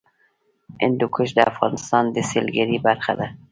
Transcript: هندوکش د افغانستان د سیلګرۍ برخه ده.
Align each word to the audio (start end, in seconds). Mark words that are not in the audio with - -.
هندوکش 0.81 1.29
د 1.33 1.39
افغانستان 1.51 2.03
د 2.11 2.17
سیلګرۍ 2.29 2.77
برخه 2.87 3.13
ده. 3.19 3.27